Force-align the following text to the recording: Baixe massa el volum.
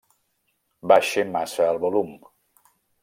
Baixe 0.91 1.25
massa 1.35 1.67
el 1.75 1.81
volum. 1.85 2.11